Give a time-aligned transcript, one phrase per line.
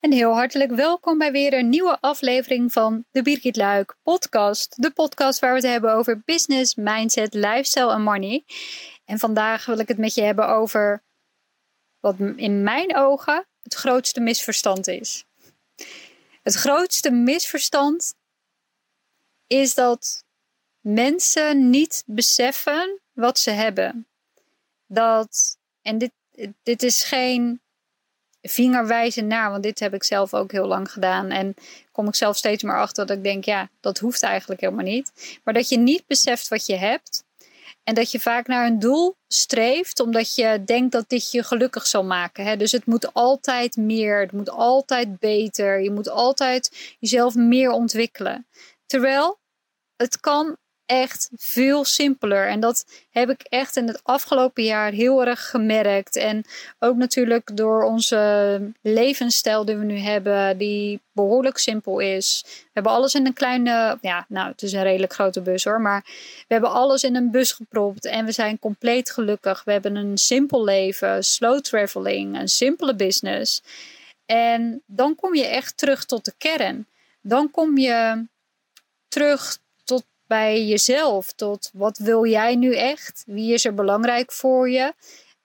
[0.00, 4.82] En heel hartelijk welkom bij weer een nieuwe aflevering van de Birgit Luik podcast.
[4.82, 8.44] De podcast waar we het hebben over business, mindset, lifestyle en money.
[9.04, 11.02] En vandaag wil ik het met je hebben over
[12.00, 15.24] wat in mijn ogen het grootste misverstand is.
[16.42, 18.14] Het grootste misverstand
[19.46, 20.24] is dat
[20.80, 24.08] mensen niet beseffen wat ze hebben.
[24.86, 26.12] Dat, en dit,
[26.62, 27.60] dit is geen
[28.42, 31.30] vingerwijzen naar, want dit heb ik zelf ook heel lang gedaan.
[31.30, 31.54] En
[31.92, 35.38] kom ik zelf steeds meer achter dat ik denk, ja, dat hoeft eigenlijk helemaal niet.
[35.44, 37.26] Maar dat je niet beseft wat je hebt.
[37.84, 41.86] En dat je vaak naar een doel streeft, omdat je denkt dat dit je gelukkig
[41.86, 42.44] zal maken.
[42.44, 42.56] Hè?
[42.56, 45.80] Dus het moet altijd meer, het moet altijd beter.
[45.80, 48.46] Je moet altijd jezelf meer ontwikkelen.
[48.86, 49.38] Terwijl
[49.96, 50.56] het kan
[50.88, 52.48] echt veel simpeler.
[52.48, 56.16] En dat heb ik echt in het afgelopen jaar heel erg gemerkt.
[56.16, 56.44] En
[56.78, 62.42] ook natuurlijk door onze levensstijl die we nu hebben, die behoorlijk simpel is.
[62.44, 65.80] We hebben alles in een kleine, ja, nou, het is een redelijk grote bus hoor,
[65.80, 66.02] maar
[66.48, 69.64] we hebben alles in een bus gepropt en we zijn compleet gelukkig.
[69.64, 73.62] We hebben een simpel leven, slow traveling, een simpele business.
[74.26, 76.86] En dan kom je echt terug tot de kern.
[77.20, 78.26] Dan kom je
[79.08, 79.58] terug
[80.28, 81.32] bij jezelf.
[81.32, 83.22] Tot wat wil jij nu echt?
[83.26, 84.94] Wie is er belangrijk voor je?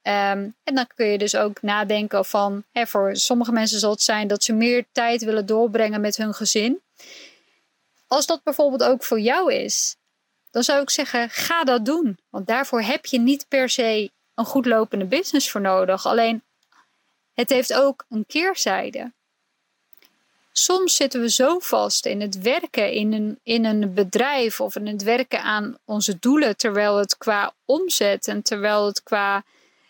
[0.02, 4.02] Ehm, en dan kun je dus ook nadenken van, hè, voor sommige mensen zal het
[4.02, 6.82] zijn dat ze meer tijd willen doorbrengen met hun gezin.
[8.08, 9.96] Als dat bijvoorbeeld ook voor jou is,
[10.52, 12.18] dan zou ik zeggen, ga dat doen.
[12.30, 16.06] Want daarvoor heb je niet per se een goed lopende business voor nodig.
[16.06, 16.44] Alleen,
[17.34, 19.12] het heeft ook een keerzijde.
[20.56, 24.88] Soms zitten we zo vast in het werken in een, in een bedrijf of in
[24.88, 29.44] het werken aan onze doelen, terwijl het qua omzet en terwijl het qua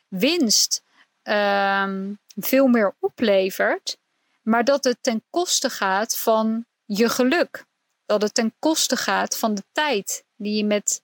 [0.08, 0.84] winst
[1.23, 3.97] ehm, veel meer oplevert,
[4.41, 7.66] maar dat het ten koste gaat van je geluk.
[8.06, 11.02] Dat het ten koste gaat van de tijd die je met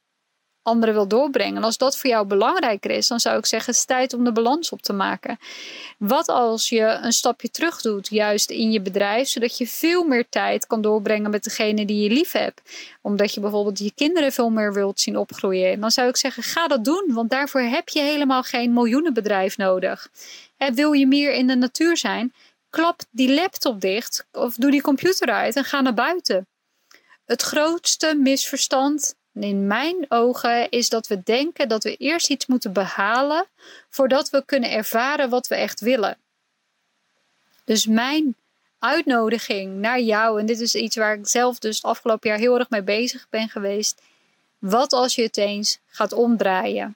[0.61, 1.55] anderen wil doorbrengen.
[1.55, 4.23] En als dat voor jou belangrijker is, dan zou ik zeggen: het is tijd om
[4.23, 5.37] de balans op te maken.
[5.97, 10.29] Wat als je een stapje terug doet, juist in je bedrijf, zodat je veel meer
[10.29, 12.61] tijd kan doorbrengen met degene die je lief hebt?
[13.01, 15.79] Omdat je bijvoorbeeld je kinderen veel meer wilt zien opgroeien.
[15.79, 20.07] Dan zou ik zeggen: ga dat doen, want daarvoor heb je helemaal geen miljoenenbedrijf nodig.
[20.73, 22.33] Wil je meer in de natuur zijn?
[22.69, 26.47] Klap die laptop dicht of doe die computer uit en ga naar buiten.
[27.25, 32.73] Het grootste misverstand in mijn ogen is dat we denken dat we eerst iets moeten
[32.73, 33.45] behalen
[33.89, 36.17] voordat we kunnen ervaren wat we echt willen.
[37.63, 38.35] Dus mijn
[38.79, 42.59] uitnodiging naar jou, en dit is iets waar ik zelf dus het afgelopen jaar heel
[42.59, 44.01] erg mee bezig ben geweest.
[44.59, 46.93] Wat als je het eens gaat omdraaien?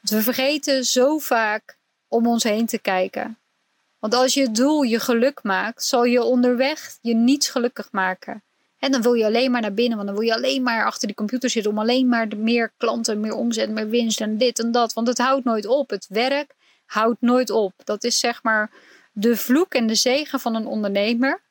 [0.00, 1.76] we vergeten zo vaak
[2.08, 3.38] om ons heen te kijken.
[3.98, 8.43] Want als je doel je geluk maakt, zal je onderweg je niets gelukkig maken.
[8.84, 11.06] En dan wil je alleen maar naar binnen, want dan wil je alleen maar achter
[11.06, 14.72] die computer zitten om alleen maar meer klanten, meer omzet, meer winst en dit en
[14.72, 14.92] dat.
[14.92, 15.90] Want het houdt nooit op.
[15.90, 16.54] Het werk
[16.86, 17.72] houdt nooit op.
[17.84, 18.70] Dat is zeg maar
[19.12, 21.42] de vloek en de zegen van een ondernemer.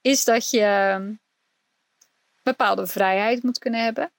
[0.00, 1.00] Is dat je
[2.42, 4.10] bepaalde vrijheid moet kunnen hebben.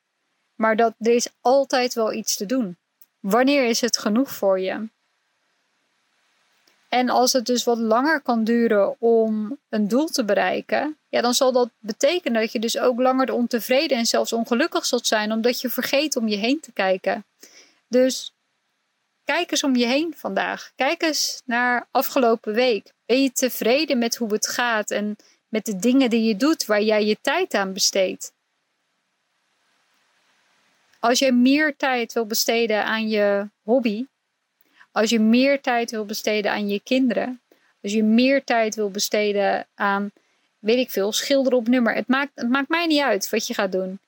[0.55, 2.77] Maar dat er is altijd wel iets te doen.
[3.19, 4.87] Wanneer is het genoeg voor je?
[6.91, 11.34] En als het dus wat langer kan duren om een doel te bereiken, ja, dan
[11.34, 15.62] zal dat betekenen dat je dus ook langer ontevreden en zelfs ongelukkig zult zijn, omdat
[15.62, 17.25] je vergeet om je heen te kijken.
[17.88, 18.34] Dus
[19.24, 20.72] kijk eens om je heen vandaag.
[20.75, 22.94] Kijk eens naar afgelopen week.
[23.06, 25.16] Ben je tevreden met hoe het gaat en
[25.47, 28.34] met de dingen die je doet waar jij je tijd aan besteedt?
[31.00, 34.06] Als je meer tijd wil besteden aan je hobby,
[34.91, 37.41] als je meer tijd wil besteden aan je kinderen,
[37.81, 40.12] als je meer tijd wil besteden aan,
[40.59, 41.94] weet ik veel, schilderen op nummer.
[41.94, 44.00] Het maakt, het maakt mij niet uit wat je gaat doen.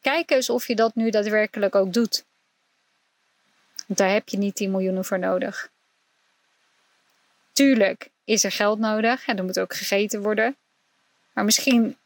[0.00, 2.24] Kijk eens of je dat nu daadwerkelijk ook doet.
[3.86, 5.70] Want daar heb je niet 10 miljoenen voor nodig.
[7.52, 10.56] Tuurlijk is er geld nodig en er moet ook gegeten worden.
[11.32, 11.96] Maar misschien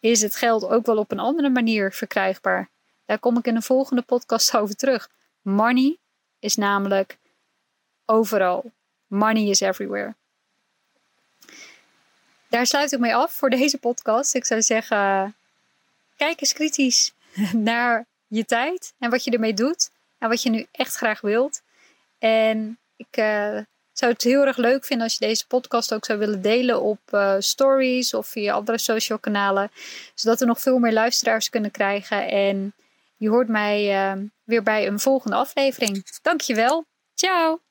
[0.00, 2.68] is het geld ook wel op een andere manier verkrijgbaar.
[3.04, 5.08] Daar kom ik in een volgende podcast over terug.
[5.42, 5.96] Money
[6.38, 7.18] is namelijk
[8.06, 8.72] overal.
[9.06, 10.14] Money is everywhere.
[12.48, 14.34] Daar sluit ik mee af voor deze podcast.
[14.34, 15.34] Ik zou zeggen,
[16.16, 17.12] kijk eens kritisch
[17.52, 21.62] naar je tijd en wat je ermee doet en wat je nu echt graag wilt.
[22.18, 23.58] En ik uh,
[23.92, 27.00] zou het heel erg leuk vinden als je deze podcast ook zou willen delen op
[27.10, 29.70] uh, stories of via andere social kanalen,
[30.14, 32.28] zodat we nog veel meer luisteraars kunnen krijgen.
[32.28, 32.74] En
[33.16, 36.04] je hoort mij uh, weer bij een volgende aflevering.
[36.22, 36.84] Dankjewel.
[37.14, 37.65] Ciao.